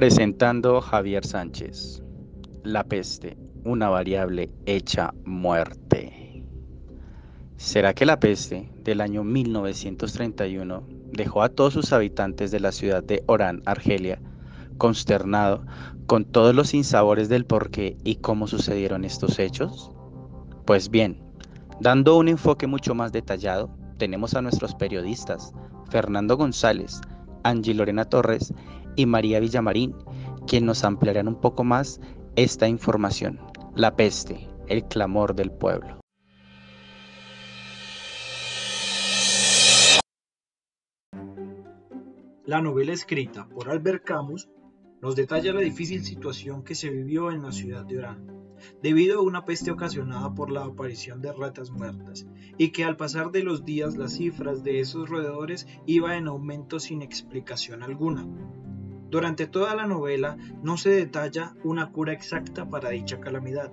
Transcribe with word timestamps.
Presentando 0.00 0.80
Javier 0.80 1.26
Sánchez. 1.26 2.02
La 2.62 2.84
peste, 2.84 3.36
una 3.64 3.90
variable 3.90 4.48
hecha 4.64 5.12
muerte. 5.26 6.42
¿Será 7.58 7.92
que 7.92 8.06
la 8.06 8.18
peste 8.18 8.72
del 8.82 9.02
año 9.02 9.24
1931 9.24 10.84
dejó 11.12 11.42
a 11.42 11.50
todos 11.50 11.74
sus 11.74 11.92
habitantes 11.92 12.50
de 12.50 12.60
la 12.60 12.72
ciudad 12.72 13.04
de 13.04 13.22
Orán, 13.26 13.60
Argelia, 13.66 14.22
consternado 14.78 15.66
con 16.06 16.24
todos 16.24 16.54
los 16.54 16.70
sinsabores 16.70 17.28
del 17.28 17.44
por 17.44 17.70
qué 17.70 17.98
y 18.02 18.14
cómo 18.16 18.46
sucedieron 18.46 19.04
estos 19.04 19.38
hechos? 19.38 19.92
Pues 20.64 20.88
bien, 20.88 21.22
dando 21.78 22.16
un 22.16 22.28
enfoque 22.28 22.66
mucho 22.66 22.94
más 22.94 23.12
detallado, 23.12 23.68
tenemos 23.98 24.32
a 24.32 24.40
nuestros 24.40 24.74
periodistas, 24.74 25.52
Fernando 25.90 26.38
González, 26.38 27.02
Angie 27.42 27.74
Lorena 27.74 28.04
Torres 28.04 28.52
y 28.96 29.06
María 29.06 29.40
Villamarín, 29.40 29.94
quien 30.46 30.66
nos 30.66 30.84
ampliarán 30.84 31.28
un 31.28 31.40
poco 31.40 31.64
más 31.64 32.00
esta 32.36 32.68
información. 32.68 33.40
La 33.74 33.96
peste, 33.96 34.48
el 34.68 34.84
clamor 34.84 35.34
del 35.34 35.50
pueblo. 35.50 36.00
La 42.44 42.60
novela 42.60 42.92
escrita 42.92 43.48
por 43.48 43.70
Albert 43.70 44.04
Camus 44.04 44.48
nos 45.00 45.14
detalla 45.14 45.52
la 45.52 45.60
difícil 45.60 46.04
situación 46.04 46.64
que 46.64 46.74
se 46.74 46.90
vivió 46.90 47.30
en 47.30 47.42
la 47.42 47.52
ciudad 47.52 47.84
de 47.84 47.98
Orán, 47.98 48.39
debido 48.82 49.18
a 49.18 49.22
una 49.22 49.44
peste 49.44 49.70
ocasionada 49.70 50.34
por 50.34 50.50
la 50.50 50.64
aparición 50.64 51.20
de 51.22 51.32
ratas 51.32 51.70
muertas, 51.70 52.26
y 52.58 52.68
que 52.68 52.84
al 52.84 52.96
pasar 52.96 53.30
de 53.30 53.42
los 53.42 53.64
días 53.64 53.96
las 53.96 54.14
cifras 54.14 54.62
de 54.62 54.80
esos 54.80 55.08
roedores 55.08 55.66
iba 55.86 56.16
en 56.16 56.28
aumento 56.28 56.80
sin 56.80 57.02
explicación 57.02 57.82
alguna. 57.82 58.26
Durante 59.10 59.46
toda 59.46 59.74
la 59.74 59.86
novela 59.86 60.36
no 60.62 60.76
se 60.76 60.90
detalla 60.90 61.56
una 61.64 61.90
cura 61.90 62.12
exacta 62.12 62.70
para 62.70 62.90
dicha 62.90 63.18
calamidad, 63.20 63.72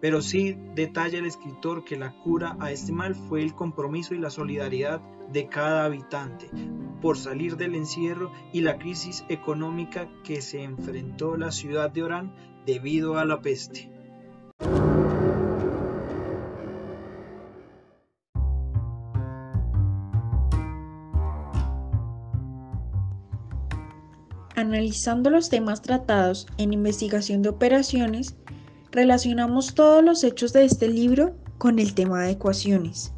pero 0.00 0.22
sí 0.22 0.56
detalla 0.74 1.18
el 1.18 1.26
escritor 1.26 1.84
que 1.84 1.96
la 1.96 2.14
cura 2.22 2.56
a 2.60 2.70
este 2.70 2.92
mal 2.92 3.14
fue 3.14 3.42
el 3.42 3.54
compromiso 3.54 4.14
y 4.14 4.18
la 4.18 4.30
solidaridad 4.30 5.00
de 5.32 5.48
cada 5.48 5.84
habitante 5.84 6.48
por 7.00 7.16
salir 7.16 7.56
del 7.56 7.74
encierro 7.74 8.32
y 8.52 8.60
la 8.60 8.78
crisis 8.78 9.24
económica 9.28 10.08
que 10.24 10.40
se 10.40 10.62
enfrentó 10.62 11.36
la 11.36 11.52
ciudad 11.52 11.90
de 11.90 12.02
Orán 12.02 12.34
debido 12.66 13.18
a 13.18 13.24
la 13.24 13.40
peste. 13.40 13.90
Analizando 24.58 25.30
los 25.30 25.50
temas 25.50 25.82
tratados 25.82 26.48
en 26.56 26.72
investigación 26.72 27.42
de 27.42 27.48
operaciones, 27.48 28.34
relacionamos 28.90 29.72
todos 29.72 30.02
los 30.02 30.24
hechos 30.24 30.52
de 30.52 30.64
este 30.64 30.88
libro 30.88 31.36
con 31.58 31.78
el 31.78 31.94
tema 31.94 32.24
de 32.24 32.32
ecuaciones, 32.32 33.12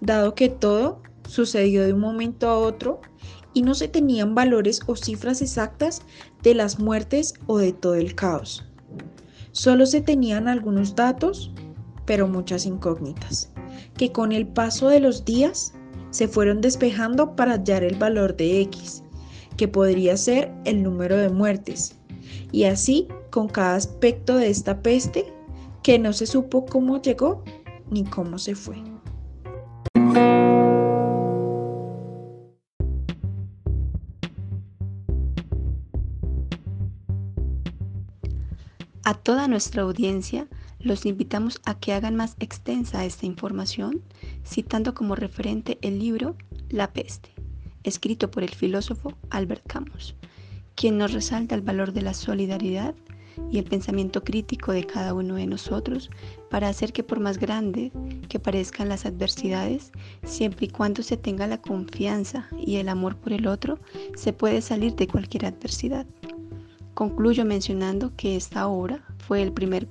dado 0.00 0.36
que 0.36 0.48
todo 0.48 1.02
sucedió 1.26 1.84
de 1.84 1.94
un 1.94 1.98
momento 1.98 2.48
a 2.48 2.56
otro 2.56 3.00
y 3.54 3.62
no 3.62 3.74
se 3.74 3.88
tenían 3.88 4.36
valores 4.36 4.78
o 4.86 4.94
cifras 4.94 5.42
exactas 5.42 6.02
de 6.44 6.54
las 6.54 6.78
muertes 6.78 7.34
o 7.48 7.58
de 7.58 7.72
todo 7.72 7.96
el 7.96 8.14
caos. 8.14 8.67
Solo 9.58 9.86
se 9.86 10.00
tenían 10.00 10.46
algunos 10.46 10.94
datos, 10.94 11.50
pero 12.06 12.28
muchas 12.28 12.64
incógnitas, 12.64 13.50
que 13.96 14.12
con 14.12 14.30
el 14.30 14.46
paso 14.46 14.88
de 14.88 15.00
los 15.00 15.24
días 15.24 15.74
se 16.10 16.28
fueron 16.28 16.60
despejando 16.60 17.34
para 17.34 17.54
hallar 17.54 17.82
el 17.82 17.96
valor 17.96 18.36
de 18.36 18.60
X 18.60 19.02
que 19.56 19.66
podría 19.66 20.16
ser 20.16 20.52
el 20.64 20.84
número 20.84 21.16
de 21.16 21.28
muertes, 21.28 21.96
y 22.52 22.64
así 22.66 23.08
con 23.30 23.48
cada 23.48 23.74
aspecto 23.74 24.36
de 24.36 24.48
esta 24.48 24.80
peste 24.80 25.26
que 25.82 25.98
no 25.98 26.12
se 26.12 26.28
supo 26.28 26.64
cómo 26.64 27.02
llegó 27.02 27.42
ni 27.90 28.04
cómo 28.04 28.38
se 28.38 28.54
fue. 28.54 28.76
A 39.08 39.14
toda 39.14 39.48
nuestra 39.48 39.84
audiencia 39.84 40.48
los 40.80 41.06
invitamos 41.06 41.62
a 41.64 41.80
que 41.80 41.94
hagan 41.94 42.14
más 42.14 42.36
extensa 42.40 43.06
esta 43.06 43.24
información, 43.24 44.02
citando 44.44 44.92
como 44.92 45.14
referente 45.14 45.78
el 45.80 45.98
libro 45.98 46.36
La 46.68 46.92
peste 46.92 47.30
escrito 47.84 48.30
por 48.30 48.42
el 48.42 48.50
filósofo 48.50 49.14
Albert 49.30 49.66
Camus, 49.66 50.14
quien 50.74 50.98
nos 50.98 51.14
resalta 51.14 51.54
el 51.54 51.62
valor 51.62 51.94
de 51.94 52.02
la 52.02 52.12
solidaridad 52.12 52.94
y 53.50 53.56
el 53.56 53.64
pensamiento 53.64 54.22
crítico 54.22 54.72
de 54.72 54.84
cada 54.84 55.14
uno 55.14 55.36
de 55.36 55.46
nosotros 55.46 56.10
para 56.50 56.68
hacer 56.68 56.92
que 56.92 57.02
por 57.02 57.18
más 57.18 57.38
grande 57.38 57.90
que 58.28 58.38
parezcan 58.38 58.90
las 58.90 59.06
adversidades, 59.06 59.90
siempre 60.22 60.66
y 60.66 60.68
cuando 60.68 61.02
se 61.02 61.16
tenga 61.16 61.46
la 61.46 61.62
confianza 61.62 62.46
y 62.58 62.76
el 62.76 62.90
amor 62.90 63.16
por 63.16 63.32
el 63.32 63.46
otro, 63.46 63.78
se 64.16 64.34
puede 64.34 64.60
salir 64.60 64.96
de 64.96 65.08
cualquier 65.08 65.46
adversidad. 65.46 66.04
Concluyo 66.98 67.44
mencionando 67.44 68.10
que 68.16 68.34
esta 68.34 68.66
obra 68.66 68.98
fue 69.18 69.40
el 69.40 69.52
primer 69.52 69.86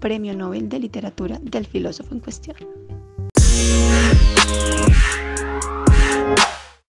premio 0.00 0.34
Nobel 0.34 0.68
de 0.68 0.80
literatura 0.80 1.38
del 1.40 1.64
filósofo 1.64 2.12
en 2.12 2.18
cuestión. 2.18 2.56